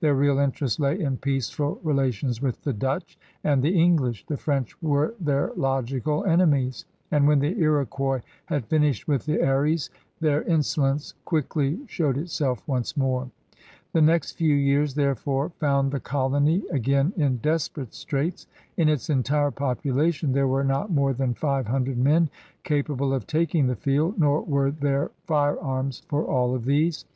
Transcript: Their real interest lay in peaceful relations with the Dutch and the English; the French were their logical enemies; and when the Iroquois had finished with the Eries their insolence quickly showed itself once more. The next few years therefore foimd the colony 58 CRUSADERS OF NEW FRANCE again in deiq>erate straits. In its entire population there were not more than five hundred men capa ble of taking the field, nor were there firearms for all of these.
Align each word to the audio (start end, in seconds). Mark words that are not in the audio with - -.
Their 0.00 0.16
real 0.16 0.40
interest 0.40 0.80
lay 0.80 0.98
in 0.98 1.18
peaceful 1.18 1.78
relations 1.84 2.42
with 2.42 2.60
the 2.62 2.72
Dutch 2.72 3.16
and 3.44 3.62
the 3.62 3.78
English; 3.80 4.26
the 4.26 4.36
French 4.36 4.74
were 4.82 5.14
their 5.20 5.52
logical 5.54 6.24
enemies; 6.24 6.84
and 7.12 7.28
when 7.28 7.38
the 7.38 7.56
Iroquois 7.56 8.22
had 8.46 8.66
finished 8.66 9.06
with 9.06 9.26
the 9.26 9.40
Eries 9.40 9.88
their 10.18 10.42
insolence 10.42 11.14
quickly 11.24 11.78
showed 11.86 12.18
itself 12.18 12.66
once 12.66 12.96
more. 12.96 13.30
The 13.92 14.02
next 14.02 14.32
few 14.32 14.56
years 14.56 14.94
therefore 14.96 15.50
foimd 15.60 15.92
the 15.92 16.00
colony 16.00 16.62
58 16.62 16.68
CRUSADERS 16.68 16.68
OF 16.68 16.72
NEW 16.72 16.94
FRANCE 16.94 17.14
again 17.14 17.24
in 17.24 17.38
deiq>erate 17.86 17.94
straits. 17.94 18.46
In 18.76 18.88
its 18.88 19.08
entire 19.08 19.52
population 19.52 20.32
there 20.32 20.48
were 20.48 20.64
not 20.64 20.90
more 20.90 21.12
than 21.12 21.32
five 21.32 21.68
hundred 21.68 21.96
men 21.96 22.28
capa 22.64 22.96
ble 22.96 23.12
of 23.12 23.28
taking 23.28 23.68
the 23.68 23.76
field, 23.76 24.18
nor 24.18 24.40
were 24.42 24.72
there 24.72 25.12
firearms 25.28 26.02
for 26.08 26.24
all 26.24 26.56
of 26.56 26.64
these. 26.64 27.04